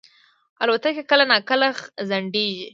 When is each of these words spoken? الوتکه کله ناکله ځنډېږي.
الوتکه 0.63 1.03
کله 1.09 1.25
ناکله 1.31 1.67
ځنډېږي. 2.09 2.65